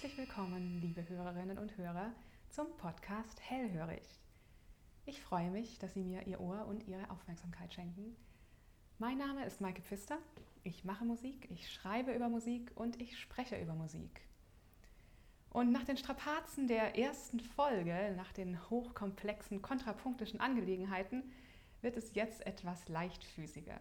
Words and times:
Herzlich 0.00 0.16
willkommen, 0.16 0.80
liebe 0.80 1.06
Hörerinnen 1.10 1.58
und 1.58 1.76
Hörer, 1.76 2.14
zum 2.48 2.74
Podcast 2.78 3.38
Hellhörig. 3.42 4.02
Ich 5.04 5.20
freue 5.20 5.50
mich, 5.50 5.78
dass 5.78 5.92
Sie 5.92 6.02
mir 6.02 6.26
Ihr 6.26 6.40
Ohr 6.40 6.64
und 6.64 6.88
Ihre 6.88 7.10
Aufmerksamkeit 7.10 7.74
schenken. 7.74 8.16
Mein 8.98 9.18
Name 9.18 9.44
ist 9.44 9.60
Maike 9.60 9.82
Pfister. 9.82 10.16
Ich 10.62 10.86
mache 10.86 11.04
Musik, 11.04 11.50
ich 11.50 11.70
schreibe 11.70 12.14
über 12.14 12.30
Musik 12.30 12.72
und 12.76 12.98
ich 12.98 13.18
spreche 13.18 13.60
über 13.60 13.74
Musik. 13.74 14.22
Und 15.50 15.70
nach 15.70 15.84
den 15.84 15.98
Strapazen 15.98 16.66
der 16.66 16.98
ersten 16.98 17.38
Folge, 17.38 18.14
nach 18.16 18.32
den 18.32 18.58
hochkomplexen 18.70 19.60
kontrapunktischen 19.60 20.40
Angelegenheiten, 20.40 21.30
wird 21.82 21.98
es 21.98 22.14
jetzt 22.14 22.46
etwas 22.46 22.88
leichtfüßiger. 22.88 23.78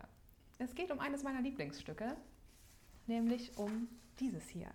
Es 0.57 0.75
geht 0.75 0.91
um 0.91 0.99
eines 0.99 1.23
meiner 1.23 1.41
Lieblingsstücke, 1.41 2.17
nämlich 3.07 3.57
um 3.57 3.87
dieses 4.19 4.49
hier. 4.49 4.69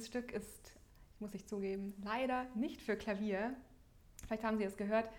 Dieses 0.00 0.08
Stück 0.08 0.32
ist, 0.32 0.78
muss 1.18 1.34
ich 1.34 1.46
zugeben, 1.46 1.92
leider 2.02 2.46
nicht 2.54 2.80
für 2.80 2.96
Klavier. 2.96 3.54
Vielleicht 4.24 4.44
haben 4.44 4.56
Sie 4.56 4.64
es 4.64 4.78
gehört. 4.78 5.10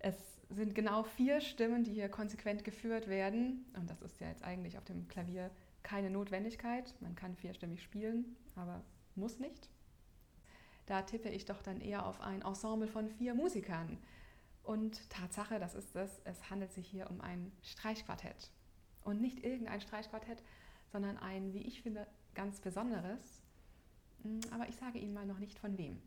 Es 0.00 0.16
sind 0.50 0.74
genau 0.74 1.04
vier 1.04 1.40
Stimmen, 1.40 1.84
die 1.84 1.92
hier 1.92 2.08
konsequent 2.08 2.64
geführt 2.64 3.06
werden. 3.06 3.64
Und 3.76 3.88
das 3.88 4.02
ist 4.02 4.18
ja 4.18 4.26
jetzt 4.26 4.42
eigentlich 4.42 4.76
auf 4.76 4.84
dem 4.84 5.06
Klavier 5.06 5.52
keine 5.84 6.10
Notwendigkeit. 6.10 6.92
Man 6.98 7.14
kann 7.14 7.36
vierstimmig 7.36 7.80
spielen, 7.80 8.34
aber 8.56 8.82
muss 9.14 9.38
nicht. 9.38 9.70
Da 10.86 11.02
tippe 11.02 11.28
ich 11.28 11.44
doch 11.44 11.62
dann 11.62 11.80
eher 11.80 12.04
auf 12.04 12.20
ein 12.20 12.42
Ensemble 12.42 12.88
von 12.88 13.08
vier 13.08 13.34
Musikern. 13.34 13.98
Und 14.64 15.08
Tatsache, 15.10 15.60
das 15.60 15.76
ist 15.76 15.94
es, 15.94 16.20
es 16.24 16.50
handelt 16.50 16.72
sich 16.72 16.88
hier 16.88 17.08
um 17.08 17.20
ein 17.20 17.52
Streichquartett. 17.62 18.50
Und 19.04 19.20
nicht 19.20 19.44
irgendein 19.44 19.80
Streichquartett, 19.80 20.42
sondern 20.90 21.18
ein, 21.18 21.52
wie 21.52 21.62
ich 21.62 21.82
finde, 21.82 22.08
ganz 22.34 22.58
besonderes. 22.58 23.44
Hm, 24.28 24.40
aber 24.52 24.68
ich 24.68 24.76
sage 24.76 24.98
Ihnen 24.98 25.14
mal 25.14 25.26
noch 25.26 25.38
nicht 25.38 25.58
von 25.58 25.76
wem. 25.78 26.00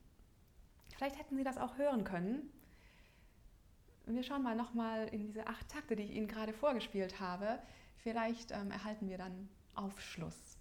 Vielleicht 0.95 1.17
hätten 1.17 1.35
Sie 1.35 1.43
das 1.43 1.57
auch 1.57 1.77
hören 1.77 2.03
können. 2.03 2.51
Wir 4.05 4.23
schauen 4.23 4.43
mal 4.43 4.55
nochmal 4.55 5.07
in 5.07 5.23
diese 5.23 5.47
acht 5.47 5.67
Takte, 5.69 5.95
die 5.95 6.03
ich 6.03 6.11
Ihnen 6.11 6.27
gerade 6.27 6.53
vorgespielt 6.53 7.19
habe. 7.19 7.59
Vielleicht 7.97 8.51
ähm, 8.51 8.71
erhalten 8.71 9.09
wir 9.09 9.17
dann 9.17 9.49
Aufschluss. 9.73 10.57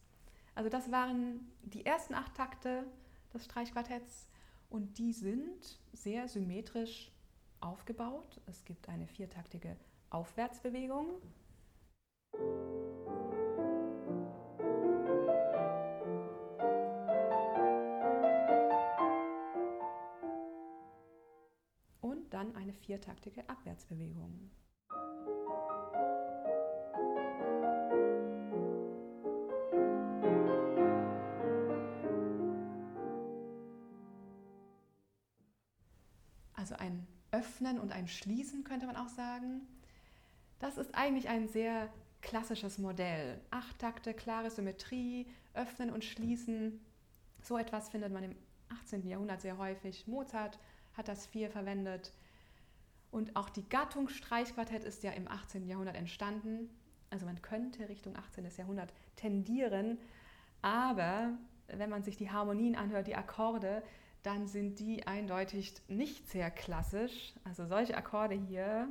Also 0.54 0.70
das 0.70 0.90
waren 0.90 1.50
die 1.62 1.84
ersten 1.84 2.14
acht 2.14 2.34
Takte 2.34 2.84
des 3.32 3.44
Streichquartetts 3.44 4.28
und 4.68 4.98
die 4.98 5.12
sind 5.12 5.78
sehr 5.92 6.28
symmetrisch 6.28 7.10
aufgebaut. 7.60 8.40
Es 8.46 8.64
gibt 8.64 8.88
eine 8.88 9.06
viertaktige 9.06 9.76
Aufwärtsbewegung. 10.10 11.06
Dann 22.90 23.10
eine 23.10 23.20
viertaktige 23.20 23.48
Abwärtsbewegung. 23.48 24.50
Also 36.54 36.74
ein 36.76 37.06
Öffnen 37.32 37.78
und 37.78 37.92
ein 37.92 38.06
Schließen 38.06 38.64
könnte 38.64 38.86
man 38.86 38.96
auch 38.96 39.08
sagen. 39.08 39.66
Das 40.58 40.76
ist 40.76 40.94
eigentlich 40.94 41.28
ein 41.28 41.48
sehr 41.48 41.88
klassisches 42.20 42.76
Modell. 42.76 43.40
Acht 43.50 43.78
Takte, 43.78 44.12
klare 44.12 44.50
Symmetrie, 44.50 45.26
Öffnen 45.54 45.90
und 45.90 46.04
Schließen. 46.04 46.80
So 47.42 47.56
etwas 47.56 47.88
findet 47.88 48.12
man 48.12 48.24
im 48.24 48.36
18. 48.68 49.08
Jahrhundert 49.08 49.40
sehr 49.40 49.56
häufig. 49.56 50.06
Mozart 50.06 50.58
hat 50.92 51.08
das 51.08 51.26
viel 51.26 51.48
verwendet. 51.48 52.12
Und 53.10 53.36
auch 53.36 53.48
die 53.50 53.68
Gattung 53.68 54.08
Streichquartett 54.08 54.84
ist 54.84 55.02
ja 55.02 55.10
im 55.12 55.28
18. 55.28 55.66
Jahrhundert 55.66 55.96
entstanden. 55.96 56.70
Also 57.10 57.26
man 57.26 57.42
könnte 57.42 57.88
Richtung 57.88 58.16
18. 58.16 58.48
Jahrhundert 58.56 58.92
tendieren, 59.16 59.98
aber 60.62 61.36
wenn 61.66 61.90
man 61.90 62.02
sich 62.02 62.16
die 62.16 62.30
Harmonien 62.30 62.76
anhört, 62.76 63.06
die 63.06 63.16
Akkorde, 63.16 63.82
dann 64.22 64.46
sind 64.46 64.78
die 64.78 65.06
eindeutig 65.06 65.74
nicht 65.88 66.28
sehr 66.28 66.50
klassisch. 66.50 67.32
Also 67.44 67.66
solche 67.66 67.96
Akkorde 67.96 68.34
hier 68.34 68.88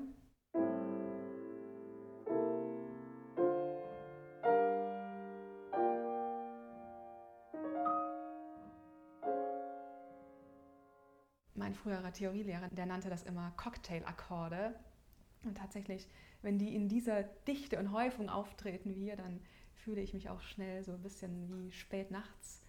früherer 11.79 12.12
Theorielehrer, 12.12 12.67
der 12.69 12.85
nannte 12.85 13.09
das 13.09 13.23
immer 13.23 13.51
Cocktail-Akkorde. 13.57 14.75
Und 15.44 15.57
tatsächlich, 15.57 16.07
wenn 16.41 16.59
die 16.59 16.75
in 16.75 16.90
dieser 16.90 17.23
Dichte 17.23 17.79
und 17.79 17.91
Häufung 17.91 18.29
auftreten 18.29 18.94
wie 18.95 19.00
hier, 19.00 19.16
dann 19.16 19.40
fühle 19.73 20.01
ich 20.01 20.13
mich 20.13 20.29
auch 20.29 20.41
schnell 20.41 20.84
so 20.84 20.91
ein 20.91 21.01
bisschen 21.01 21.50
wie 21.50 21.72
spät 21.72 22.12
nachts 22.12 22.62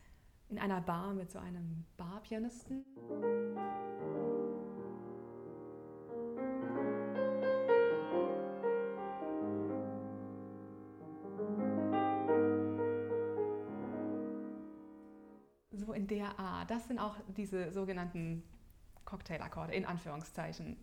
in 0.48 0.58
einer 0.58 0.80
Bar 0.80 1.14
mit 1.14 1.30
so 1.30 1.38
einem 1.38 1.84
Barpianisten. 1.96 2.84
So 15.72 15.92
in 15.92 16.06
der 16.06 16.38
Art. 16.38 16.70
Das 16.70 16.86
sind 16.86 16.98
auch 16.98 17.16
diese 17.36 17.72
sogenannten 17.72 18.42
Cocktailakkorde 19.10 19.74
in 19.74 19.84
Anführungszeichen. 19.84 20.76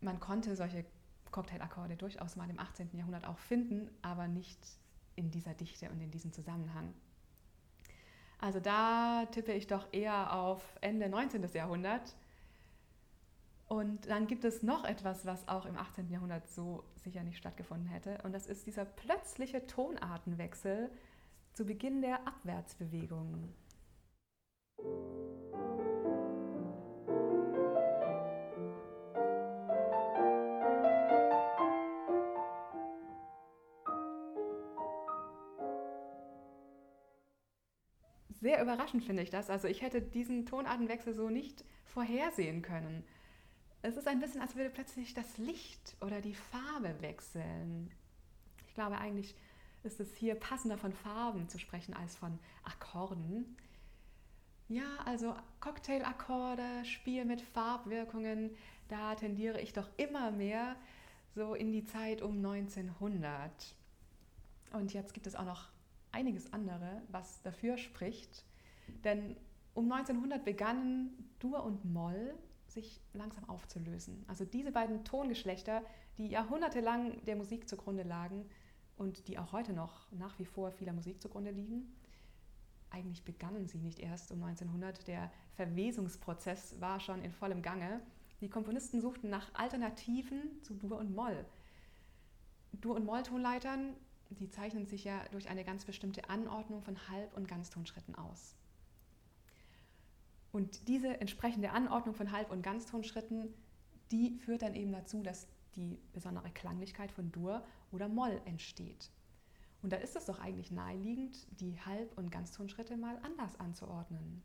Man 0.00 0.18
konnte 0.18 0.56
solche 0.56 0.84
Cocktailakkorde 1.30 1.96
durchaus 1.96 2.36
mal 2.36 2.48
im 2.48 2.58
18. 2.58 2.88
Jahrhundert 2.96 3.26
auch 3.26 3.38
finden, 3.38 3.90
aber 4.00 4.28
nicht 4.28 4.58
in 5.14 5.30
dieser 5.30 5.52
Dichte 5.52 5.90
und 5.90 6.00
in 6.00 6.10
diesem 6.10 6.32
Zusammenhang. 6.32 6.94
Also 8.38 8.60
da 8.60 9.26
tippe 9.26 9.52
ich 9.52 9.66
doch 9.66 9.92
eher 9.92 10.32
auf 10.32 10.78
Ende 10.80 11.08
19. 11.08 11.46
Jahrhundert. 11.52 12.16
Und 13.68 14.08
dann 14.08 14.26
gibt 14.26 14.44
es 14.44 14.62
noch 14.62 14.84
etwas, 14.84 15.24
was 15.26 15.46
auch 15.48 15.66
im 15.66 15.76
18. 15.76 16.10
Jahrhundert 16.10 16.48
so 16.48 16.82
sicher 16.96 17.22
nicht 17.22 17.38
stattgefunden 17.38 17.88
hätte. 17.88 18.18
Und 18.24 18.32
das 18.32 18.46
ist 18.46 18.66
dieser 18.66 18.84
plötzliche 18.84 19.66
Tonartenwechsel 19.66 20.90
zu 21.52 21.66
Beginn 21.66 22.00
der 22.00 22.26
Abwärtsbewegung. 22.26 23.52
Sehr 38.52 38.62
überraschend 38.62 39.02
finde 39.04 39.22
ich 39.22 39.30
das. 39.30 39.48
Also 39.48 39.66
ich 39.66 39.80
hätte 39.80 40.02
diesen 40.02 40.44
Tonartenwechsel 40.44 41.14
so 41.14 41.30
nicht 41.30 41.64
vorhersehen 41.86 42.60
können. 42.60 43.02
Es 43.80 43.96
ist 43.96 44.06
ein 44.06 44.20
bisschen, 44.20 44.42
als 44.42 44.56
würde 44.56 44.68
plötzlich 44.68 45.14
das 45.14 45.38
Licht 45.38 45.96
oder 46.02 46.20
die 46.20 46.34
Farbe 46.34 47.00
wechseln. 47.00 47.90
Ich 48.66 48.74
glaube, 48.74 48.98
eigentlich 48.98 49.34
ist 49.84 50.00
es 50.00 50.14
hier 50.14 50.34
passender 50.34 50.76
von 50.76 50.92
Farben 50.92 51.48
zu 51.48 51.58
sprechen 51.58 51.94
als 51.94 52.14
von 52.14 52.38
Akkorden. 52.62 53.56
Ja, 54.68 54.98
also 55.06 55.34
Cocktailakkorde, 55.60 56.84
Spiel 56.84 57.24
mit 57.24 57.40
Farbwirkungen, 57.40 58.50
da 58.88 59.14
tendiere 59.14 59.62
ich 59.62 59.72
doch 59.72 59.88
immer 59.96 60.30
mehr 60.30 60.76
so 61.34 61.54
in 61.54 61.72
die 61.72 61.84
Zeit 61.84 62.20
um 62.20 62.36
1900. 62.36 63.50
Und 64.74 64.92
jetzt 64.92 65.14
gibt 65.14 65.26
es 65.26 65.36
auch 65.36 65.46
noch 65.46 65.68
einiges 66.12 66.52
andere, 66.52 67.02
was 67.08 67.42
dafür 67.42 67.78
spricht. 67.78 68.44
Denn 69.04 69.36
um 69.74 69.90
1900 69.90 70.44
begannen 70.44 71.30
Dur 71.38 71.64
und 71.64 71.84
Moll 71.84 72.34
sich 72.68 73.00
langsam 73.12 73.48
aufzulösen. 73.48 74.24
Also 74.28 74.44
diese 74.44 74.72
beiden 74.72 75.04
Tongeschlechter, 75.04 75.82
die 76.18 76.28
jahrhundertelang 76.28 77.24
der 77.24 77.36
Musik 77.36 77.68
zugrunde 77.68 78.02
lagen 78.02 78.46
und 78.96 79.28
die 79.28 79.38
auch 79.38 79.52
heute 79.52 79.72
noch 79.72 80.10
nach 80.12 80.38
wie 80.38 80.44
vor 80.44 80.70
vieler 80.70 80.92
Musik 80.92 81.20
zugrunde 81.20 81.50
liegen, 81.50 81.92
eigentlich 82.90 83.24
begannen 83.24 83.66
sie 83.66 83.78
nicht 83.78 83.98
erst 83.98 84.32
um 84.32 84.42
1900. 84.42 85.06
Der 85.08 85.30
Verwesungsprozess 85.54 86.78
war 86.80 87.00
schon 87.00 87.22
in 87.22 87.32
vollem 87.32 87.62
Gange. 87.62 88.00
Die 88.40 88.50
Komponisten 88.50 89.00
suchten 89.00 89.30
nach 89.30 89.54
Alternativen 89.54 90.62
zu 90.62 90.74
Dur 90.74 90.98
und 90.98 91.14
Moll. 91.14 91.44
Dur- 92.72 92.96
und 92.96 93.04
Molltonleitern, 93.04 93.94
die 94.38 94.50
zeichnen 94.50 94.86
sich 94.86 95.04
ja 95.04 95.24
durch 95.30 95.48
eine 95.48 95.64
ganz 95.64 95.84
bestimmte 95.84 96.28
Anordnung 96.28 96.82
von 96.82 97.08
Halb- 97.08 97.36
und 97.36 97.48
Ganztonschritten 97.48 98.14
aus. 98.14 98.54
Und 100.52 100.86
diese 100.88 101.20
entsprechende 101.20 101.70
Anordnung 101.70 102.14
von 102.14 102.30
Halb- 102.30 102.50
und 102.50 102.62
Ganztonschritten, 102.62 103.54
die 104.10 104.36
führt 104.38 104.62
dann 104.62 104.74
eben 104.74 104.92
dazu, 104.92 105.22
dass 105.22 105.48
die 105.76 105.98
besondere 106.12 106.50
Klanglichkeit 106.50 107.10
von 107.10 107.32
Dur 107.32 107.64
oder 107.90 108.08
Moll 108.08 108.40
entsteht. 108.44 109.10
Und 109.82 109.92
da 109.92 109.96
ist 109.96 110.14
es 110.14 110.26
doch 110.26 110.38
eigentlich 110.38 110.70
naheliegend, 110.70 111.46
die 111.60 111.80
Halb- 111.80 112.16
und 112.16 112.30
Ganztonschritte 112.30 112.96
mal 112.96 113.18
anders 113.22 113.58
anzuordnen. 113.58 114.42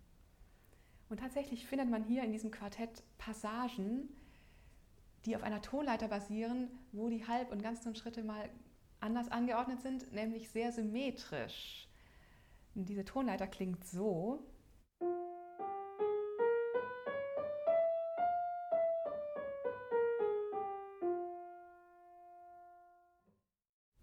Und 1.10 1.20
tatsächlich 1.20 1.66
findet 1.66 1.90
man 1.90 2.04
hier 2.04 2.24
in 2.24 2.32
diesem 2.32 2.52
Quartett 2.52 3.04
Passagen, 3.18 4.10
die 5.26 5.36
auf 5.36 5.44
einer 5.44 5.62
Tonleiter 5.62 6.08
basieren, 6.08 6.70
wo 6.92 7.10
die 7.10 7.28
Halb- 7.28 7.52
und 7.52 7.62
Ganztonschritte 7.62 8.24
mal 8.24 8.50
anders 9.00 9.30
angeordnet 9.30 9.82
sind, 9.82 10.12
nämlich 10.14 10.50
sehr 10.50 10.72
symmetrisch. 10.72 11.88
Diese 12.74 13.06
Tonleiter 13.06 13.48
klingt 13.48 13.86
so. 13.86 14.44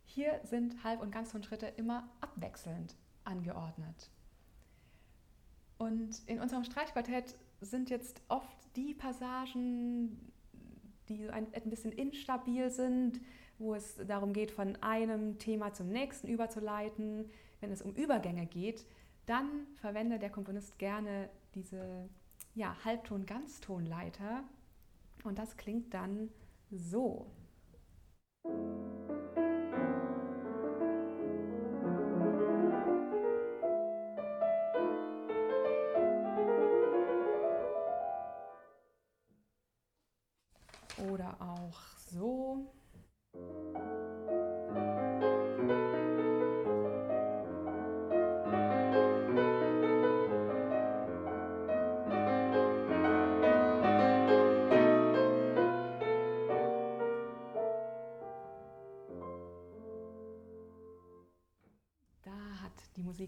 Hier 0.05 0.41
sind 0.45 0.85
Halb- 0.85 1.03
und 1.03 1.11
Ganztonschritte 1.11 1.67
immer 1.67 2.09
abwechselnd 2.21 2.97
angeordnet. 3.25 4.11
Und 5.77 6.23
in 6.27 6.41
unserem 6.41 6.65
Streichquartett 6.65 7.37
sind 7.61 7.91
jetzt 7.91 8.23
oft 8.29 8.57
die 8.77 8.95
Passagen, 8.95 10.33
die 11.09 11.29
ein 11.29 11.51
bisschen 11.65 11.93
instabil 11.93 12.71
sind, 12.71 13.21
wo 13.59 13.75
es 13.75 13.97
darum 14.07 14.33
geht, 14.33 14.51
von 14.51 14.77
einem 14.83 15.39
Thema 15.39 15.73
zum 15.73 15.89
nächsten 15.89 16.29
überzuleiten. 16.29 17.31
Wenn 17.61 17.71
es 17.71 17.83
um 17.83 17.95
Übergänge 17.95 18.47
geht, 18.47 18.87
dann 19.27 19.67
verwendet 19.77 20.23
der 20.23 20.31
Komponist 20.31 20.79
gerne 20.79 21.31
diese 21.55 22.09
ja, 22.55 22.77
Halbton-Ganztonleiter 22.85 24.45
und 25.25 25.39
das 25.39 25.57
klingt 25.57 25.95
dann 25.95 26.31
so. 26.71 27.27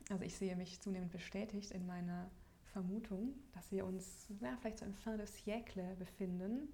Also 0.09 0.23
ich 0.23 0.35
sehe 0.35 0.55
mich 0.55 0.81
zunehmend 0.81 1.11
bestätigt 1.11 1.71
in 1.71 1.87
meiner 1.87 2.29
Vermutung, 2.73 3.33
dass 3.53 3.71
wir 3.71 3.85
uns 3.85 4.27
ja, 4.41 4.55
vielleicht 4.59 4.79
so 4.79 4.85
im 4.85 4.93
Fin 4.93 5.17
de 5.17 5.25
siècle 5.25 5.95
befinden. 5.95 6.67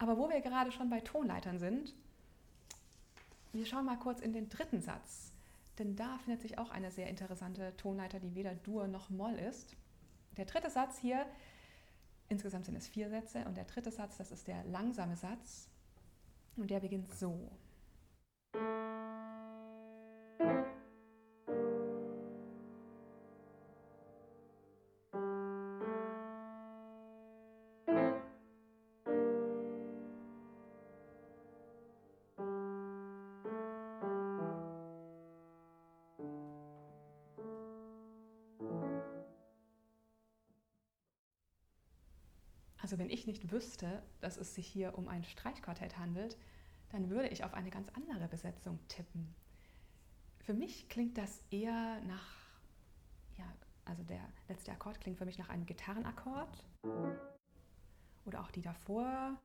Aber 0.00 0.16
wo 0.16 0.30
wir 0.30 0.40
gerade 0.40 0.72
schon 0.72 0.88
bei 0.88 1.00
Tonleitern 1.00 1.58
sind, 1.58 1.94
wir 3.52 3.66
schauen 3.66 3.84
mal 3.84 3.98
kurz 3.98 4.20
in 4.20 4.32
den 4.32 4.48
dritten 4.48 4.80
Satz, 4.80 5.30
denn 5.78 5.94
da 5.94 6.16
findet 6.24 6.40
sich 6.40 6.56
auch 6.56 6.70
eine 6.70 6.90
sehr 6.90 7.08
interessante 7.08 7.76
Tonleiter, 7.76 8.18
die 8.18 8.34
weder 8.34 8.54
Dur 8.54 8.88
noch 8.88 9.10
Moll 9.10 9.34
ist. 9.34 9.76
Der 10.38 10.46
dritte 10.46 10.70
Satz 10.70 10.96
hier, 10.96 11.26
insgesamt 12.30 12.64
sind 12.64 12.76
es 12.76 12.88
vier 12.88 13.10
Sätze, 13.10 13.44
und 13.44 13.58
der 13.58 13.64
dritte 13.64 13.90
Satz, 13.90 14.16
das 14.16 14.30
ist 14.30 14.48
der 14.48 14.64
langsame 14.64 15.16
Satz, 15.16 15.68
und 16.56 16.70
der 16.70 16.80
beginnt 16.80 17.12
so. 17.12 17.50
Also 42.90 42.98
wenn 42.98 43.08
ich 43.08 43.28
nicht 43.28 43.52
wüsste, 43.52 44.02
dass 44.20 44.36
es 44.36 44.56
sich 44.56 44.66
hier 44.66 44.98
um 44.98 45.06
ein 45.06 45.22
Streichquartett 45.22 45.96
handelt, 45.96 46.36
dann 46.88 47.08
würde 47.08 47.28
ich 47.28 47.44
auf 47.44 47.54
eine 47.54 47.70
ganz 47.70 47.88
andere 47.90 48.26
Besetzung 48.26 48.80
tippen. 48.88 49.32
Für 50.40 50.54
mich 50.54 50.88
klingt 50.88 51.16
das 51.16 51.44
eher 51.52 52.00
nach, 52.08 52.34
ja, 53.38 53.44
also 53.84 54.02
der 54.02 54.28
letzte 54.48 54.72
Akkord 54.72 55.00
klingt 55.00 55.18
für 55.18 55.24
mich 55.24 55.38
nach 55.38 55.50
einem 55.50 55.66
Gitarrenakkord 55.66 56.64
oder 58.24 58.40
auch 58.40 58.50
die 58.50 58.62
davor. 58.62 59.38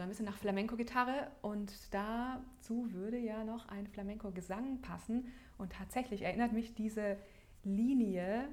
So 0.00 0.04
ein 0.04 0.08
bisschen 0.08 0.24
nach 0.24 0.38
Flamenco-Gitarre. 0.38 1.30
Und 1.42 1.74
dazu 1.90 2.90
würde 2.94 3.18
ja 3.18 3.44
noch 3.44 3.68
ein 3.68 3.86
Flamenco-Gesang 3.86 4.80
passen. 4.80 5.30
Und 5.58 5.74
tatsächlich 5.74 6.22
erinnert 6.22 6.54
mich 6.54 6.74
diese 6.74 7.18
Linie. 7.64 8.48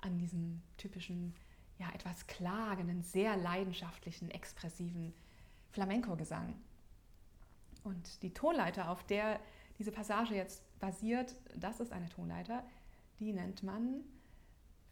An 0.00 0.18
diesen 0.18 0.62
typischen, 0.76 1.34
ja, 1.78 1.90
etwas 1.92 2.28
klagenden, 2.28 3.02
sehr 3.02 3.36
leidenschaftlichen, 3.36 4.30
expressiven 4.30 5.12
Flamenco-Gesang. 5.72 6.54
Und 7.82 8.22
die 8.22 8.32
Tonleiter, 8.32 8.92
auf 8.92 9.02
der 9.02 9.40
diese 9.78 9.90
Passage 9.90 10.36
jetzt 10.36 10.62
basiert, 10.80 11.34
das 11.56 11.80
ist 11.80 11.92
eine 11.92 12.08
Tonleiter, 12.08 12.64
die 13.18 13.32
nennt 13.32 13.62
man 13.62 14.04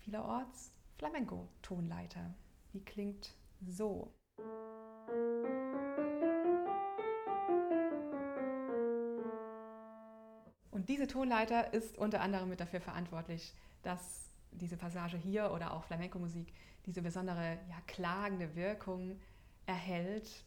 vielerorts 0.00 0.72
Flamenco-Tonleiter. 0.96 2.34
Die 2.72 2.84
klingt 2.84 3.34
so. 3.66 4.12
Und 10.70 10.88
diese 10.88 11.06
Tonleiter 11.06 11.72
ist 11.72 11.96
unter 11.96 12.20
anderem 12.20 12.48
mit 12.48 12.60
dafür 12.60 12.80
verantwortlich, 12.80 13.54
dass 13.82 14.30
diese 14.50 14.76
Passage 14.76 15.16
hier 15.16 15.52
oder 15.52 15.72
auch 15.72 15.84
Flamenco-Musik 15.84 16.52
diese 16.86 17.02
besondere 17.02 17.58
ja, 17.68 17.80
klagende 17.86 18.54
Wirkung 18.54 19.18
erhält. 19.66 20.44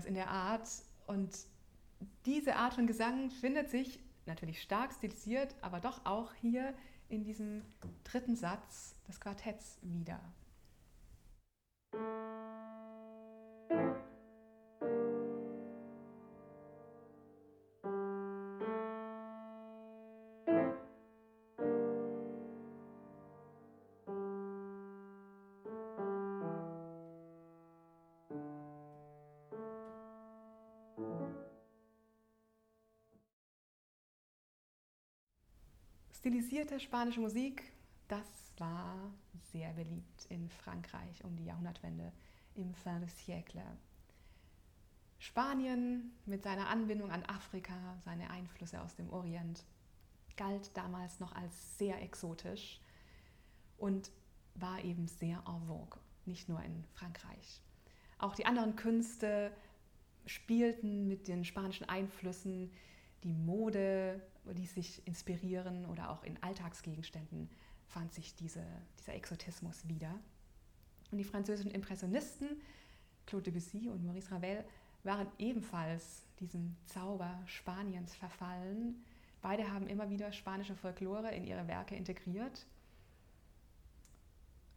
Etwas 0.00 0.04
in 0.06 0.14
der 0.14 0.30
Art. 0.30 0.68
Und 1.06 1.30
diese 2.24 2.56
Art 2.56 2.74
von 2.74 2.86
Gesang 2.86 3.30
findet 3.30 3.70
sich 3.70 4.00
natürlich 4.26 4.62
stark 4.62 4.92
stilisiert, 4.92 5.54
aber 5.60 5.80
doch 5.80 6.04
auch 6.04 6.32
hier 6.34 6.74
in 7.08 7.24
diesem 7.24 7.62
dritten 8.04 8.36
Satz 8.36 8.94
des 9.08 9.20
Quartetts 9.20 9.78
wieder. 9.82 10.20
Stilisierte 36.20 36.78
spanische 36.78 37.20
Musik, 37.20 37.72
das 38.06 38.52
war 38.58 39.10
sehr 39.52 39.72
beliebt 39.72 40.26
in 40.28 40.50
Frankreich 40.50 41.24
um 41.24 41.34
die 41.34 41.46
Jahrhundertwende 41.46 42.12
im 42.56 42.74
fin 42.74 43.00
de 43.00 43.08
siècle. 43.08 43.64
Spanien 45.18 46.12
mit 46.26 46.42
seiner 46.42 46.68
Anbindung 46.68 47.10
an 47.10 47.24
Afrika, 47.24 47.98
seine 48.04 48.28
Einflüsse 48.28 48.82
aus 48.82 48.94
dem 48.96 49.08
Orient, 49.08 49.64
galt 50.36 50.76
damals 50.76 51.20
noch 51.20 51.32
als 51.34 51.78
sehr 51.78 52.02
exotisch 52.02 52.82
und 53.78 54.10
war 54.56 54.84
eben 54.84 55.08
sehr 55.08 55.42
en 55.46 55.66
vogue, 55.68 55.98
nicht 56.26 56.50
nur 56.50 56.62
in 56.62 56.84
Frankreich. 56.92 57.62
Auch 58.18 58.34
die 58.34 58.44
anderen 58.44 58.76
Künste 58.76 59.56
spielten 60.26 61.08
mit 61.08 61.28
den 61.28 61.46
spanischen 61.46 61.88
Einflüssen, 61.88 62.70
die 63.24 63.32
Mode 63.32 64.20
ließ 64.44 64.74
sich 64.74 65.06
inspirieren 65.06 65.86
oder 65.86 66.10
auch 66.10 66.22
in 66.24 66.42
Alltagsgegenständen 66.42 67.48
fand 67.86 68.12
sich 68.14 68.34
diese, 68.34 68.64
dieser 68.98 69.14
Exotismus 69.14 69.86
wieder. 69.88 70.18
Und 71.10 71.18
die 71.18 71.24
französischen 71.24 71.72
Impressionisten, 71.72 72.60
Claude 73.26 73.50
Debussy 73.50 73.88
und 73.88 74.04
Maurice 74.04 74.30
Ravel, 74.30 74.64
waren 75.02 75.26
ebenfalls 75.38 76.22
diesem 76.38 76.76
Zauber 76.86 77.42
Spaniens 77.46 78.14
verfallen. 78.14 79.02
Beide 79.42 79.70
haben 79.70 79.88
immer 79.88 80.10
wieder 80.10 80.32
spanische 80.32 80.76
Folklore 80.76 81.32
in 81.34 81.44
ihre 81.44 81.66
Werke 81.66 81.96
integriert. 81.96 82.66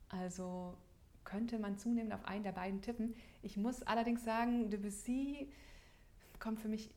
Also 0.10 0.78
könnte 1.24 1.60
man 1.60 1.78
zunehmend 1.78 2.14
auf 2.14 2.26
einen 2.26 2.44
der 2.44 2.52
beiden 2.52 2.82
tippen. 2.82 3.16
Ich 3.42 3.58
muss 3.58 3.84
allerdings 3.84 4.24
sagen, 4.24 4.70
Debussy 4.70 5.52
kommt 6.40 6.60
für 6.60 6.68
mich 6.68 6.90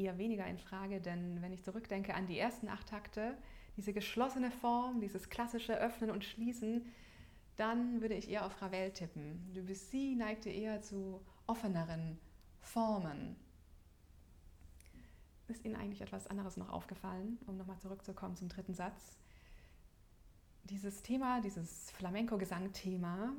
eher 0.00 0.18
weniger 0.18 0.46
in 0.46 0.58
Frage, 0.58 1.00
denn 1.00 1.42
wenn 1.42 1.52
ich 1.52 1.62
zurückdenke 1.62 2.14
an 2.14 2.26
die 2.26 2.38
ersten 2.38 2.68
acht 2.68 2.88
Takte, 2.88 3.36
diese 3.76 3.92
geschlossene 3.92 4.50
Form, 4.50 5.00
dieses 5.00 5.30
klassische 5.30 5.78
Öffnen 5.78 6.10
und 6.10 6.24
Schließen, 6.24 6.86
dann 7.56 8.00
würde 8.00 8.14
ich 8.14 8.30
eher 8.30 8.46
auf 8.46 8.60
Ravel 8.62 8.90
tippen. 8.92 9.52
Debussy 9.54 10.16
neigte 10.18 10.50
eher 10.50 10.80
zu 10.82 11.20
offeneren 11.46 12.18
Formen. 12.60 13.36
Ist 15.48 15.64
Ihnen 15.64 15.76
eigentlich 15.76 16.00
etwas 16.00 16.26
anderes 16.28 16.56
noch 16.56 16.70
aufgefallen, 16.70 17.38
um 17.46 17.56
nochmal 17.56 17.78
zurückzukommen 17.78 18.36
zum 18.36 18.48
dritten 18.48 18.74
Satz? 18.74 19.18
Dieses 20.64 21.02
Thema, 21.02 21.40
dieses 21.40 21.90
Flamenco-Gesang-Thema, 21.92 23.32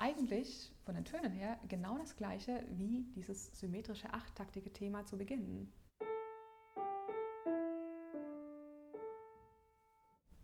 eigentlich 0.00 0.72
von 0.84 0.94
den 0.94 1.04
Tönen 1.04 1.32
her 1.32 1.58
genau 1.68 1.98
das 1.98 2.16
gleiche 2.16 2.64
wie 2.70 3.04
dieses 3.14 3.58
symmetrische 3.58 4.12
achttaktige 4.14 4.72
Thema 4.72 5.04
zu 5.04 5.18
Beginn. 5.18 5.70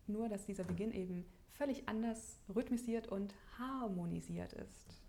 Nur, 0.06 0.28
dass 0.28 0.44
dieser 0.44 0.64
Beginn 0.64 0.92
eben 0.92 1.24
völlig 1.52 1.88
anders 1.88 2.38
rhythmisiert 2.54 3.08
und 3.08 3.34
harmonisiert 3.58 4.52
ist. 4.52 5.02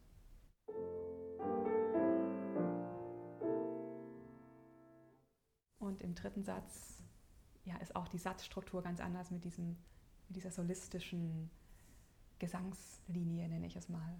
Und 5.78 6.02
im 6.02 6.16
dritten 6.16 6.44
Satz 6.44 7.04
ja, 7.66 7.76
ist 7.78 7.96
auch 7.98 8.08
die 8.08 8.18
Satzstruktur 8.18 8.82
ganz 8.82 9.02
anders 9.02 9.30
mit, 9.30 9.44
diesem, 9.44 9.78
mit 10.30 10.38
dieser 10.38 10.52
solistischen 10.52 11.52
Gesangslinie, 12.40 13.50
nenne 13.50 13.68
ich 13.68 13.76
es 13.76 13.90
mal. 13.90 14.18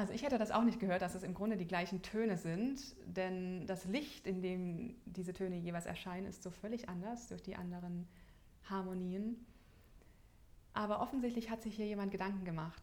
Also 0.00 0.14
ich 0.14 0.22
hätte 0.22 0.38
das 0.38 0.50
auch 0.50 0.64
nicht 0.64 0.80
gehört, 0.80 1.02
dass 1.02 1.14
es 1.14 1.22
im 1.22 1.34
Grunde 1.34 1.58
die 1.58 1.66
gleichen 1.66 2.00
Töne 2.00 2.38
sind, 2.38 2.80
denn 3.04 3.66
das 3.66 3.84
Licht, 3.84 4.26
in 4.26 4.40
dem 4.40 4.96
diese 5.04 5.34
Töne 5.34 5.56
jeweils 5.56 5.84
erscheinen, 5.84 6.26
ist 6.26 6.42
so 6.42 6.50
völlig 6.50 6.88
anders 6.88 7.26
durch 7.26 7.42
die 7.42 7.54
anderen 7.54 8.08
Harmonien. 8.64 9.44
Aber 10.72 11.02
offensichtlich 11.02 11.50
hat 11.50 11.60
sich 11.60 11.76
hier 11.76 11.84
jemand 11.84 12.12
Gedanken 12.12 12.46
gemacht. 12.46 12.82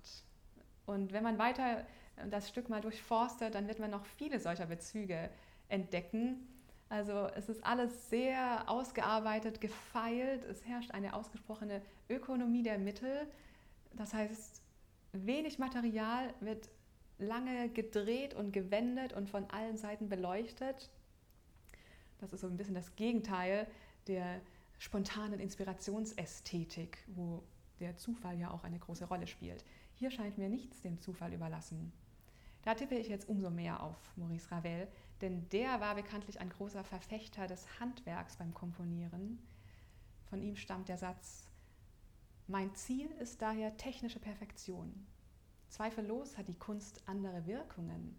Und 0.85 1.11
wenn 1.11 1.23
man 1.23 1.39
weiter 1.39 1.87
das 2.29 2.49
Stück 2.49 2.69
mal 2.69 2.81
durchforstet, 2.81 3.55
dann 3.55 3.67
wird 3.67 3.79
man 3.79 3.89
noch 3.89 4.05
viele 4.05 4.39
solcher 4.39 4.67
Bezüge 4.67 5.31
entdecken. 5.69 6.47
Also 6.87 7.29
es 7.35 7.49
ist 7.49 7.65
alles 7.65 8.11
sehr 8.11 8.69
ausgearbeitet, 8.69 9.59
gefeilt. 9.59 10.45
Es 10.45 10.63
herrscht 10.67 10.91
eine 10.91 11.15
ausgesprochene 11.15 11.81
Ökonomie 12.11 12.61
der 12.61 12.77
Mittel. 12.77 13.25
Das 13.93 14.13
heißt, 14.13 14.61
wenig 15.13 15.57
Material 15.57 16.31
wird 16.41 16.69
lange 17.19 17.69
gedreht 17.69 18.33
und 18.33 18.51
gewendet 18.51 19.13
und 19.13 19.29
von 19.29 19.49
allen 19.49 19.77
Seiten 19.77 20.09
beleuchtet. 20.09 20.89
Das 22.19 22.33
ist 22.33 22.41
so 22.41 22.47
ein 22.47 22.57
bisschen 22.57 22.75
das 22.75 22.95
Gegenteil 22.95 23.67
der 24.07 24.41
spontanen 24.79 25.39
Inspirationsästhetik, 25.39 26.97
wo 27.07 27.43
der 27.79 27.97
Zufall 27.97 28.39
ja 28.39 28.51
auch 28.51 28.63
eine 28.63 28.79
große 28.79 29.05
Rolle 29.05 29.27
spielt. 29.27 29.63
Hier 29.93 30.11
scheint 30.11 30.37
mir 30.37 30.49
nichts 30.49 30.81
dem 30.81 30.99
Zufall 30.99 31.33
überlassen. 31.33 31.91
Da 32.63 32.75
tippe 32.75 32.95
ich 32.95 33.07
jetzt 33.07 33.29
umso 33.29 33.49
mehr 33.49 33.81
auf 33.81 33.95
Maurice 34.15 34.51
Ravel, 34.51 34.87
denn 35.21 35.47
der 35.49 35.79
war 35.79 35.95
bekanntlich 35.95 36.39
ein 36.39 36.49
großer 36.49 36.83
Verfechter 36.83 37.47
des 37.47 37.79
Handwerks 37.79 38.35
beim 38.35 38.53
Komponieren. 38.53 39.39
Von 40.25 40.41
ihm 40.41 40.55
stammt 40.55 40.89
der 40.89 40.97
Satz, 40.97 41.47
mein 42.47 42.73
Ziel 42.75 43.09
ist 43.19 43.41
daher 43.41 43.77
technische 43.77 44.19
Perfektion. 44.19 45.05
Zweifellos 45.69 46.37
hat 46.37 46.47
die 46.47 46.57
Kunst 46.57 47.01
andere 47.07 47.45
Wirkungen, 47.45 48.17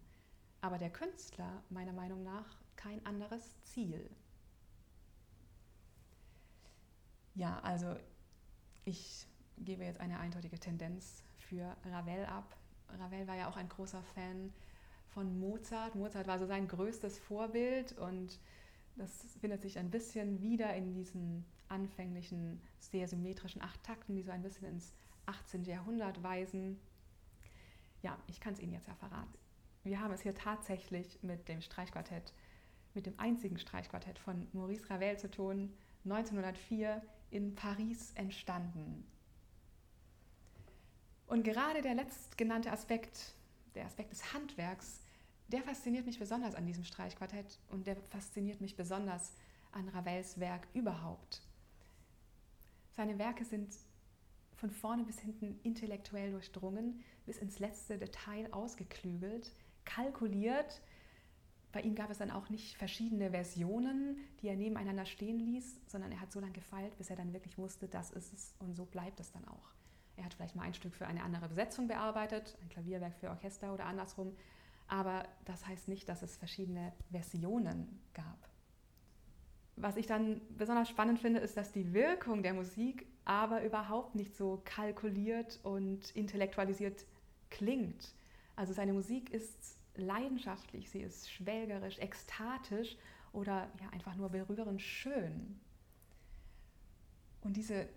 aber 0.61 0.77
der 0.77 0.89
Künstler 0.89 1.63
meiner 1.69 1.93
Meinung 1.93 2.23
nach 2.23 2.57
kein 2.75 3.05
anderes 3.05 3.59
Ziel. 3.61 4.09
Ja, 7.35 7.59
also 7.61 7.95
ich 8.85 9.27
gebe 9.57 9.83
jetzt 9.83 9.99
eine 9.99 10.19
eindeutige 10.19 10.59
Tendenz 10.59 11.23
für 11.37 11.75
Ravel 11.85 12.25
ab. 12.25 12.57
Ravel 12.97 13.27
war 13.27 13.35
ja 13.35 13.49
auch 13.49 13.57
ein 13.57 13.69
großer 13.69 14.01
Fan 14.15 14.53
von 15.07 15.39
Mozart. 15.39 15.95
Mozart 15.95 16.27
war 16.27 16.39
so 16.39 16.45
sein 16.45 16.67
größtes 16.67 17.19
Vorbild 17.19 17.97
und 17.97 18.39
das 18.95 19.11
findet 19.39 19.61
sich 19.61 19.77
ein 19.77 19.89
bisschen 19.89 20.41
wieder 20.41 20.73
in 20.75 20.93
diesen 20.93 21.45
anfänglichen, 21.69 22.61
sehr 22.79 23.07
symmetrischen 23.07 23.61
acht 23.61 23.83
Takten, 23.83 24.15
die 24.15 24.23
so 24.23 24.31
ein 24.31 24.41
bisschen 24.41 24.67
ins 24.67 24.93
18. 25.25 25.63
Jahrhundert 25.63 26.21
weisen. 26.23 26.79
Ja, 28.01 28.17
ich 28.27 28.39
kann 28.39 28.53
es 28.53 28.59
Ihnen 28.59 28.73
jetzt 28.73 28.87
ja 28.87 28.95
verraten. 28.95 29.33
Wir 29.83 29.99
haben 29.99 30.13
es 30.13 30.21
hier 30.21 30.35
tatsächlich 30.35 31.19
mit 31.21 31.47
dem 31.47 31.61
Streichquartett, 31.61 32.33
mit 32.93 33.05
dem 33.05 33.19
einzigen 33.19 33.57
Streichquartett 33.59 34.19
von 34.19 34.47
Maurice 34.53 34.89
Ravel 34.89 35.17
zu 35.17 35.29
tun, 35.29 35.73
1904 36.05 37.01
in 37.31 37.55
Paris 37.55 38.11
entstanden. 38.15 39.05
Und 41.27 41.43
gerade 41.43 41.81
der 41.81 41.93
letztgenannte 41.93 42.71
Aspekt, 42.71 43.35
der 43.75 43.85
Aspekt 43.85 44.11
des 44.11 44.33
Handwerks, 44.33 45.01
der 45.49 45.61
fasziniert 45.61 46.05
mich 46.05 46.19
besonders 46.19 46.55
an 46.55 46.65
diesem 46.65 46.83
Streichquartett 46.83 47.59
und 47.69 47.87
der 47.87 47.95
fasziniert 48.09 48.61
mich 48.61 48.75
besonders 48.75 49.33
an 49.71 49.87
Ravels 49.89 50.39
Werk 50.39 50.67
überhaupt. 50.73 51.41
Seine 52.95 53.17
Werke 53.17 53.45
sind 53.45 53.73
von 54.55 54.71
vorne 54.71 55.03
bis 55.03 55.19
hinten 55.19 55.59
intellektuell 55.63 56.31
durchdrungen, 56.31 57.03
bis 57.29 57.37
ins 57.37 57.59
letzte 57.59 57.99
Detail 57.99 58.51
ausgeklügelt, 58.51 59.51
kalkuliert. 59.85 60.81
Bei 61.71 61.79
ihm 61.81 61.93
gab 61.93 62.09
es 62.09 62.17
dann 62.17 62.31
auch 62.31 62.49
nicht 62.49 62.75
verschiedene 62.75 63.29
Versionen, 63.29 64.17
die 64.41 64.47
er 64.47 64.55
nebeneinander 64.55 65.05
stehen 65.05 65.37
ließ, 65.37 65.79
sondern 65.85 66.11
er 66.11 66.21
hat 66.21 66.31
so 66.31 66.39
lange 66.39 66.53
gefeilt, 66.53 66.97
bis 66.97 67.11
er 67.11 67.15
dann 67.15 67.31
wirklich 67.31 67.59
wusste, 67.59 67.87
das 67.87 68.09
ist 68.09 68.33
es 68.33 68.55
und 68.57 68.73
so 68.73 68.83
bleibt 68.83 69.19
es 69.19 69.31
dann 69.31 69.47
auch. 69.47 69.75
Er 70.17 70.25
hat 70.25 70.33
vielleicht 70.33 70.55
mal 70.55 70.63
ein 70.63 70.73
Stück 70.73 70.95
für 70.95 71.05
eine 71.05 71.21
andere 71.21 71.49
Besetzung 71.49 71.87
bearbeitet, 71.87 72.57
ein 72.63 72.69
Klavierwerk 72.69 73.15
für 73.19 73.29
Orchester 73.29 73.75
oder 73.75 73.85
andersrum, 73.85 74.35
aber 74.87 75.27
das 75.45 75.67
heißt 75.67 75.87
nicht, 75.87 76.09
dass 76.09 76.23
es 76.23 76.35
verschiedene 76.35 76.93
Versionen 77.11 78.01
gab. 78.15 78.49
Was 79.75 79.97
ich 79.97 80.07
dann 80.07 80.41
besonders 80.57 80.89
spannend 80.89 81.19
finde, 81.19 81.41
ist, 81.41 81.57
dass 81.57 81.71
die 81.71 81.93
Wirkung 81.93 82.41
der 82.41 82.55
Musik 82.55 83.05
aber 83.23 83.63
überhaupt 83.63 84.15
nicht 84.15 84.35
so 84.35 84.63
kalkuliert 84.65 85.59
und 85.61 86.09
intellektualisiert 86.15 87.05
klingt. 87.49 88.13
Also 88.55 88.73
seine 88.73 88.93
Musik 88.93 89.31
ist 89.31 89.77
leidenschaftlich, 89.95 90.89
sie 90.89 91.01
ist 91.01 91.31
schwelgerisch, 91.31 91.99
ekstatisch 91.99 92.97
oder 93.31 93.69
ja, 93.81 93.89
einfach 93.91 94.15
nur 94.15 94.29
berührend 94.29 94.81
schön. 94.81 95.59
Und 97.41 97.55
diese 97.55 97.87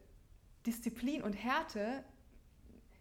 Disziplin 0.67 1.23
und 1.23 1.33
Härte, 1.33 2.05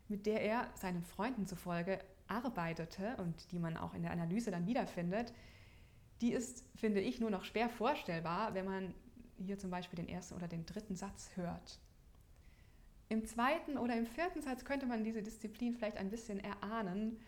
mit 0.08 0.25
der 0.25 0.41
er 0.41 0.70
seinen 0.75 1.03
Freunden 1.03 1.46
zufolge 1.46 2.00
arbeitete 2.27 3.15
und 3.17 3.51
die 3.51 3.60
man 3.60 3.77
auch 3.77 3.93
in 3.93 4.03
der 4.03 4.12
Analyse 4.12 4.51
dann 4.51 4.65
wiederfindet, 4.65 5.34
die 6.22 6.34
ist, 6.34 6.63
finde 6.75 7.01
ich, 7.01 7.20
nur 7.20 7.29
noch 7.29 7.43
schwer 7.43 7.70
vorstellbar, 7.70 8.53
wenn 8.53 8.65
man 8.65 8.93
hier 9.38 9.58
zum 9.58 9.72
Beispiel 9.72 9.98
den 9.98 10.08
ersten 10.08 10.36
oder 10.36 10.48
den 10.48 10.65
dritten 10.65 10.96
Satz 10.96 11.31
hört. 11.36 11.79
Im 13.11 13.25
zweiten 13.25 13.77
oder 13.77 13.95
im 13.95 14.05
vierten 14.05 14.41
Satz 14.41 14.63
könnte 14.63 14.85
man 14.85 15.03
diese 15.03 15.21
Disziplin 15.21 15.73
vielleicht 15.73 15.97
ein 15.97 16.09
bisschen 16.09 16.39
erahnen, 16.39 17.19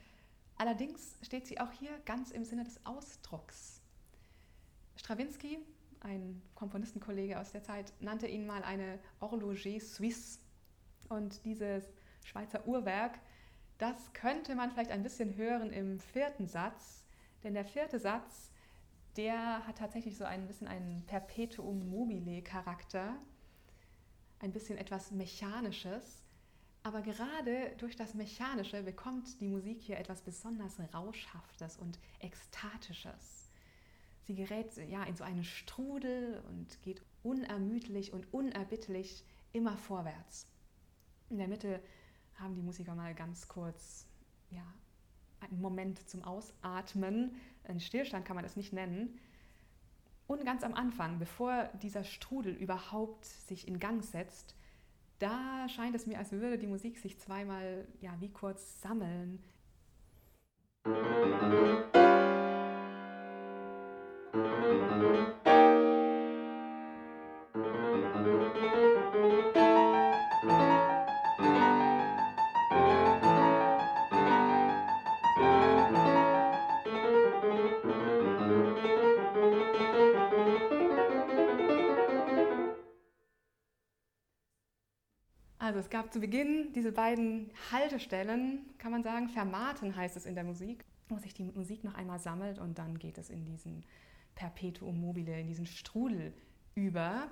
Allerdings 0.57 1.17
steht 1.21 1.47
sie 1.47 1.59
auch 1.59 1.71
hier 1.71 1.91
ganz 2.05 2.31
im 2.31 2.45
Sinne 2.45 2.63
des 2.63 2.85
Ausdrucks. 2.85 3.81
Stravinsky, 4.95 5.59
ein 6.01 6.41
Komponistenkollege 6.55 7.39
aus 7.39 7.51
der 7.51 7.63
Zeit, 7.63 7.91
nannte 7.99 8.27
ihn 8.27 8.45
mal 8.45 8.63
eine 8.63 8.99
Horloger 9.19 9.79
Suisse. 9.79 10.39
Und 11.09 11.43
dieses 11.45 11.83
Schweizer 12.23 12.65
Uhrwerk, 12.67 13.19
das 13.77 14.13
könnte 14.13 14.55
man 14.55 14.71
vielleicht 14.71 14.91
ein 14.91 15.03
bisschen 15.03 15.35
hören 15.35 15.73
im 15.73 15.99
vierten 15.99 16.47
Satz, 16.47 17.03
denn 17.43 17.53
der 17.53 17.65
vierte 17.65 17.99
Satz, 17.99 18.51
der 19.17 19.67
hat 19.67 19.79
tatsächlich 19.79 20.17
so 20.17 20.23
ein 20.23 20.47
bisschen 20.47 20.67
einen 20.67 21.05
Perpetuum 21.05 21.89
mobile 21.89 22.41
Charakter, 22.41 23.17
ein 24.43 24.51
bisschen 24.51 24.77
etwas 24.77 25.11
Mechanisches. 25.11 26.21
Aber 26.83 27.01
gerade 27.01 27.73
durch 27.77 27.95
das 27.95 28.13
Mechanische 28.13 28.83
bekommt 28.83 29.39
die 29.39 29.47
Musik 29.47 29.81
hier 29.81 29.97
etwas 29.97 30.21
besonders 30.21 30.79
Rauschhaftes 30.93 31.77
und 31.77 31.97
Ekstatisches. 32.19 33.49
Sie 34.23 34.35
gerät 34.35 34.75
ja 34.89 35.03
in 35.03 35.15
so 35.15 35.23
einen 35.23 35.45
Strudel 35.45 36.43
und 36.49 36.81
geht 36.81 37.01
unermüdlich 37.23 38.11
und 38.11 38.31
unerbittlich 38.33 39.23
immer 39.53 39.77
vorwärts. 39.77 40.47
In 41.29 41.37
der 41.37 41.47
Mitte 41.47 41.81
haben 42.35 42.55
die 42.55 42.61
Musiker 42.61 42.95
mal 42.95 43.15
ganz 43.15 43.47
kurz 43.47 44.07
ja, 44.49 44.65
einen 45.39 45.61
Moment 45.61 46.09
zum 46.09 46.23
Ausatmen. 46.23 47.35
Ein 47.63 47.79
Stillstand 47.79 48.25
kann 48.25 48.35
man 48.35 48.43
das 48.43 48.57
nicht 48.57 48.73
nennen. 48.73 49.19
Und 50.27 50.45
ganz 50.45 50.63
am 50.63 50.73
Anfang, 50.73 51.19
bevor 51.19 51.69
dieser 51.81 52.03
Strudel 52.03 52.53
überhaupt 52.53 53.25
sich 53.25 53.67
in 53.67 53.79
Gang 53.79 54.03
setzt, 54.03 54.55
da 55.19 55.67
scheint 55.69 55.95
es 55.95 56.07
mir, 56.07 56.17
als 56.17 56.31
würde 56.31 56.57
die 56.57 56.67
Musik 56.67 56.97
sich 56.97 57.19
zweimal 57.19 57.87
ja, 58.01 58.11
wie 58.19 58.29
kurz 58.29 58.81
sammeln. 58.81 59.43
Musik 60.85 61.93
Also 85.63 85.79
es 85.79 85.89
gab 85.89 86.11
zu 86.11 86.19
Beginn 86.19 86.73
diese 86.73 86.91
beiden 86.91 87.49
Haltestellen, 87.71 88.65
kann 88.79 88.91
man 88.91 89.01
sagen, 89.01 89.29
Fermaten 89.29 89.95
heißt 89.95 90.17
es 90.17 90.25
in 90.25 90.35
der 90.35 90.43
Musik, 90.43 90.83
wo 91.07 91.17
sich 91.17 91.33
die 91.33 91.45
Musik 91.45 91.85
noch 91.85 91.93
einmal 91.93 92.19
sammelt 92.19 92.59
und 92.59 92.77
dann 92.77 92.99
geht 92.99 93.17
es 93.17 93.29
in 93.29 93.45
diesen 93.45 93.85
Perpetuum 94.35 94.99
mobile, 94.99 95.39
in 95.39 95.47
diesen 95.47 95.65
Strudel 95.65 96.33
über. 96.75 97.29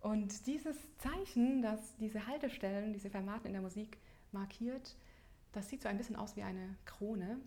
Und 0.00 0.46
dieses 0.46 0.78
Zeichen, 0.96 1.60
das 1.60 1.94
diese 1.98 2.26
Haltestellen, 2.26 2.94
diese 2.94 3.10
Fermaten 3.10 3.44
in 3.44 3.52
der 3.52 3.60
Musik 3.60 3.98
markiert, 4.30 4.96
das 5.52 5.68
sieht 5.68 5.82
so 5.82 5.90
ein 5.90 5.98
bisschen 5.98 6.16
aus 6.16 6.34
wie 6.36 6.42
eine 6.44 6.78
Krone. 6.86 7.38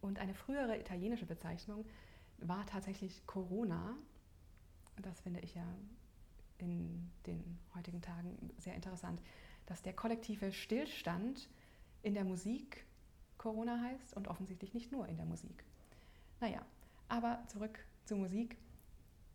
Und 0.00 0.20
eine 0.20 0.34
frühere 0.34 0.78
italienische 0.78 1.26
Bezeichnung 1.26 1.84
war 2.36 2.64
tatsächlich 2.66 3.26
Corona. 3.26 3.96
Das 5.02 5.20
finde 5.22 5.40
ich 5.40 5.56
ja 5.56 5.66
in 6.58 7.10
den 7.26 7.58
heutigen 7.74 8.00
Tagen 8.00 8.50
sehr 8.58 8.74
interessant, 8.74 9.22
dass 9.66 9.82
der 9.82 9.92
kollektive 9.92 10.52
Stillstand 10.52 11.48
in 12.02 12.14
der 12.14 12.24
Musik 12.24 12.84
Corona 13.36 13.80
heißt 13.80 14.16
und 14.16 14.28
offensichtlich 14.28 14.74
nicht 14.74 14.92
nur 14.92 15.06
in 15.08 15.16
der 15.16 15.26
Musik. 15.26 15.64
Naja, 16.40 16.62
aber 17.08 17.42
zurück 17.46 17.78
zur 18.04 18.18
Musik, 18.18 18.56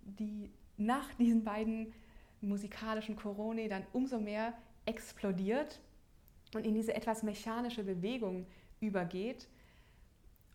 die 0.01 0.51
nach 0.77 1.13
diesen 1.15 1.43
beiden 1.43 1.93
musikalischen 2.41 3.15
Coroni 3.15 3.69
dann 3.69 3.85
umso 3.93 4.19
mehr 4.19 4.53
explodiert 4.85 5.79
und 6.53 6.65
in 6.65 6.73
diese 6.73 6.93
etwas 6.93 7.23
mechanische 7.23 7.83
Bewegung 7.83 8.45
übergeht. 8.79 9.47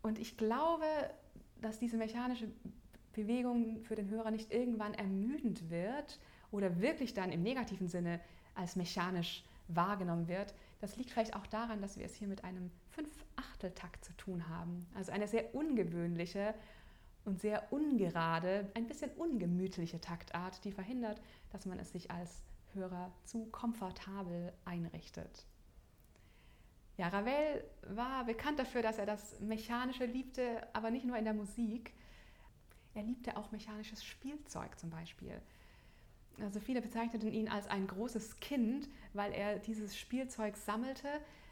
Und 0.03 0.19
ich 0.19 0.37
glaube, 0.37 0.85
dass 1.61 1.79
diese 1.79 1.97
mechanische 1.97 2.49
Bewegung 3.13 3.83
für 3.83 3.95
den 3.95 4.11
Hörer 4.11 4.31
nicht 4.31 4.53
irgendwann 4.53 4.95
ermüdend 4.95 5.71
wird, 5.71 6.21
oder 6.51 6.81
wirklich 6.81 7.15
dann 7.15 7.33
im 7.33 7.43
negativen 7.43 7.89
Sinne 7.89 8.21
als 8.55 8.77
mechanisch 8.77 9.45
wahrgenommen 9.69 10.29
wird, 10.29 10.55
das 10.81 10.97
liegt 10.97 11.11
vielleicht 11.11 11.37
auch 11.37 11.47
daran, 11.47 11.83
dass 11.83 11.99
wir 11.99 12.07
es 12.07 12.15
hier 12.15 12.29
mit 12.29 12.45
einem 12.45 12.71
Fünf-Achtel-Takt 12.91 14.05
zu 14.05 14.13
tun 14.17 14.49
haben. 14.49 14.87
Also 14.95 15.13
eine 15.13 15.29
sehr 15.29 15.55
ungewöhnliche 15.55 16.55
und 17.25 17.41
sehr 17.41 17.73
ungerade, 17.73 18.71
ein 18.75 18.87
bisschen 18.87 19.11
ungemütliche 19.13 20.01
Taktart, 20.01 20.65
die 20.65 20.73
verhindert, 20.73 21.21
dass 21.51 21.67
man 21.67 21.79
es 21.79 21.93
sich 21.93 22.11
als 22.11 22.43
Hörer 22.75 23.13
zu 23.25 23.47
komfortabel 23.47 24.53
einrichtet. 24.65 25.47
Ja, 26.97 27.09
Ravel 27.09 27.65
war 27.83 28.25
bekannt 28.25 28.59
dafür, 28.59 28.83
dass 28.83 28.99
er 28.99 29.07
das 29.07 29.39
Mechanische 29.41 30.05
liebte, 30.05 30.67
aber 30.73 30.91
nicht 30.91 31.05
nur 31.05 31.17
in 31.17 31.25
der 31.25 31.35
Musik. 31.35 31.93
Er 32.95 33.03
liebte 33.03 33.37
auch 33.37 33.53
mechanisches 33.53 34.03
Spielzeug 34.03 34.79
zum 34.79 34.91
Beispiel. 34.91 35.41
Also 36.41 36.61
viele 36.61 36.81
bezeichneten 36.81 37.33
ihn 37.33 37.49
als 37.49 37.67
ein 37.67 37.87
großes 37.87 38.37
Kind, 38.41 38.89
weil 39.13 39.33
er 39.33 39.59
dieses 39.59 39.97
Spielzeug 39.97 40.57
sammelte. 40.57 41.09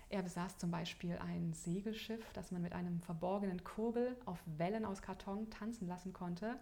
Er 0.09 0.23
besaß 0.23 0.59
zum 0.59 0.71
Beispiel 0.71 1.19
ein 1.19 1.53
Segelschiff, 1.53 2.25
das 2.33 2.53
man 2.53 2.63
mit 2.63 2.73
einem 2.73 3.01
verborgenen 3.01 3.65
Kurbel 3.65 4.17
auf 4.25 4.39
Wellen 4.57 4.85
aus 4.85 5.03
Karton 5.03 5.51
tanzen 5.51 5.89
lassen 5.89 6.13
konnte. 6.13 6.57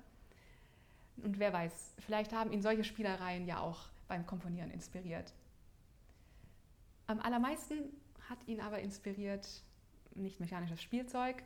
Und 1.19 1.39
wer 1.39 1.53
weiß, 1.53 1.95
vielleicht 1.99 2.33
haben 2.33 2.53
ihn 2.53 2.63
solche 2.63 2.85
Spielereien 2.85 3.47
ja 3.47 3.61
auch 3.61 3.89
beim 4.09 4.27
Komponieren 4.27 4.71
inspiriert. 4.71 5.35
Am 7.07 7.21
allermeisten 7.21 7.91
hat 8.29 8.39
ihn 8.47 8.61
aber 8.61 8.81
inspiriert 8.81 9.47
nicht 10.15 10.41
mechanisches 10.41 10.81
Spielzeug, 10.81 11.43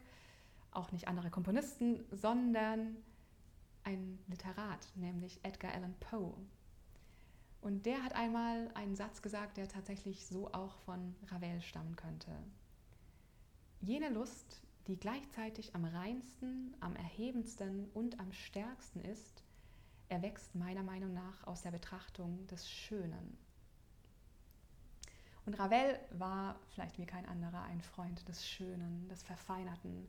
auch 0.70 0.92
nicht 0.92 1.08
andere 1.08 1.30
Komponisten, 1.30 2.04
sondern 2.12 2.96
ein 3.82 4.18
Literat, 4.28 4.86
nämlich 4.94 5.40
Edgar 5.42 5.72
Allan 5.74 5.94
Poe. 5.98 6.34
Und 7.60 7.86
der 7.86 8.02
hat 8.02 8.14
einmal 8.14 8.70
einen 8.74 8.94
Satz 8.94 9.20
gesagt, 9.20 9.56
der 9.56 9.68
tatsächlich 9.68 10.26
so 10.26 10.52
auch 10.52 10.76
von 10.78 11.14
Ravel 11.26 11.60
stammen 11.60 11.96
könnte. 11.96 12.30
Jene 13.80 14.08
Lust, 14.10 14.62
die 14.86 14.98
gleichzeitig 14.98 15.74
am 15.74 15.84
reinsten, 15.84 16.76
am 16.80 16.96
erhebendsten 16.96 17.88
und 17.94 18.18
am 18.20 18.32
stärksten 18.32 19.00
ist, 19.00 19.42
erwächst 20.08 20.54
meiner 20.54 20.82
Meinung 20.82 21.12
nach 21.12 21.46
aus 21.46 21.62
der 21.62 21.70
Betrachtung 21.70 22.46
des 22.46 22.70
Schönen. 22.70 23.36
Und 25.44 25.54
Ravel 25.54 25.98
war 26.10 26.58
vielleicht 26.68 26.98
wie 26.98 27.06
kein 27.06 27.26
anderer 27.26 27.62
ein 27.62 27.80
Freund 27.80 28.26
des 28.28 28.46
Schönen, 28.46 29.08
des 29.08 29.22
Verfeinerten, 29.22 30.06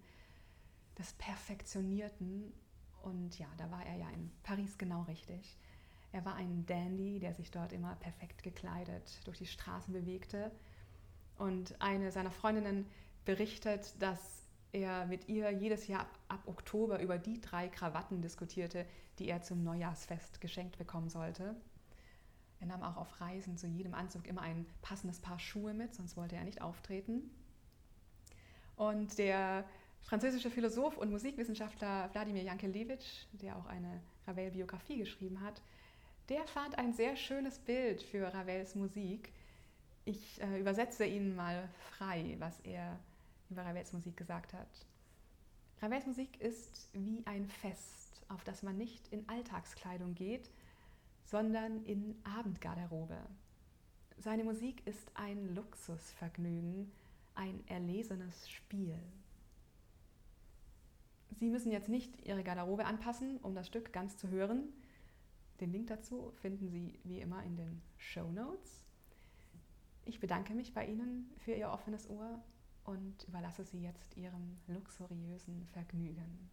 des 0.98 1.14
Perfektionierten. 1.14 2.52
Und 3.04 3.40
ja, 3.40 3.48
da 3.58 3.72
war 3.72 3.86
er 3.86 3.96
ja 3.96 4.10
in 4.10 4.32
Paris 4.44 4.78
genau 4.78 5.04
richtig. 5.04 5.58
Er 6.12 6.26
war 6.26 6.36
ein 6.36 6.65
Dandy, 6.65 7.19
der 7.19 7.34
sich 7.34 7.52
dort 7.52 7.72
immer 7.72 7.95
perfekt 7.95 8.43
gekleidet 8.43 9.19
durch 9.26 9.38
die 9.38 9.45
Straßen 9.45 9.93
bewegte. 9.93 10.52
Und 11.38 11.80
eine 11.80 12.12
seiner 12.12 12.32
Freundinnen 12.32 12.86
berichtet, 13.26 13.93
dass 14.00 14.48
er 14.72 15.06
mit 15.06 15.28
ihr 15.30 15.52
jedes 15.52 15.88
Jahr 15.88 16.08
ab, 16.28 16.41
Oktober 16.45 17.00
über 17.00 17.17
die 17.17 17.39
drei 17.41 17.67
Krawatten 17.67 18.22
diskutierte, 18.22 18.86
die 19.17 19.28
er 19.28 19.41
zum 19.41 19.63
Neujahrsfest 19.63 20.41
geschenkt 20.41 20.78
bekommen 20.78 21.10
sollte. 21.10 21.56
Er 22.60 22.67
nahm 22.67 22.84
auch 22.84 22.98
auf 22.98 23.22
Reisen 23.22 23.58
zu 23.58 23.67
jedem 23.67 23.93
Anzug 23.93 24.28
immer 24.28 24.41
ein 24.41 24.65
passendes 24.82 25.19
Paar 25.19 25.39
Schuhe 25.39 25.74
mit, 25.74 25.95
sonst 25.95 26.17
wollte 26.17 26.36
er 26.36 26.43
nicht 26.43 26.62
auftreten. 26.62 27.32
Und 28.76 29.17
der 29.17 29.65
französische 30.02 30.50
Philosoph 30.50 30.98
und 30.98 31.12
Musikwissenschaftler 31.12 32.10
Wladimir 32.13 32.43
Jankelewitsch, 32.43 33.26
der 33.34 33.56
auch 33.58 33.65
eine 33.65 34.02
Ravel-Biografie 34.28 34.98
geschrieben 34.98 35.41
hat, 35.41 35.62
der 36.30 36.46
fand 36.48 36.78
ein 36.78 36.94
sehr 36.94 37.15
schönes 37.15 37.58
Bild 37.60 38.04
für 38.04 38.32
Ravels 38.34 38.76
Musik. 38.76 39.34
Ich 40.06 40.42
äh, 40.42 40.60
übersetze 40.60 41.06
Ihnen 41.06 41.36
mal 41.36 41.68
frei, 41.92 42.36
was 42.39 42.60
er 42.62 43.00
über 43.50 43.63
Ravels 43.63 43.94
Musik 43.94 44.15
gesagt 44.15 44.54
hat. 44.54 44.68
Ravels 45.82 46.06
Musik 46.06 46.39
ist 46.39 46.89
wie 46.94 47.24
ein 47.26 47.48
Fest, 47.48 48.22
auf 48.28 48.44
das 48.44 48.62
man 48.62 48.78
nicht 48.78 49.08
in 49.12 49.28
Alltagskleidung 49.28 50.13
geht, 50.13 50.52
sondern 51.24 51.84
in 51.86 52.15
Abendgarderobe. 52.24 53.18
Seine 54.18 54.44
Musik 54.44 54.86
ist 54.86 55.10
ein 55.15 55.56
Luxusvergnügen, 55.56 56.92
ein 57.34 57.63
erlesenes 57.68 58.50
Spiel. 58.50 59.00
Sie 61.39 61.50
müssen 61.50 61.72
jetzt 61.72 61.89
nicht 61.89 62.26
Ihre 62.28 62.44
Garderobe 62.44 62.86
anpassen, 62.86 63.38
um 63.38 63.56
das 63.56 63.68
Stück 63.68 63.94
ganz 63.94 64.18
zu 64.18 64.30
hören. 64.30 64.74
Den 65.60 65.72
Link 65.72 65.88
dazu 65.88 66.32
finden 66.41 66.69
Sie 66.69 67.00
wie 67.04 67.19
immer 67.19 67.43
in 67.43 67.56
den 67.56 67.82
Show 67.98 68.32
Notes. 68.32 68.86
Ich 70.06 70.19
bedanke 70.19 70.54
mich 70.54 70.74
bei 70.74 70.86
Ihnen 70.86 71.32
für 71.38 71.54
Ihr 71.54 71.69
offenes 71.69 72.10
Ohr 72.10 72.41
und 72.89 73.24
überlasse 73.28 73.63
sie 73.63 73.82
jetzt 73.82 74.17
ihrem 74.17 74.58
luxuriösen 74.67 75.67
Vergnügen. 75.74 76.50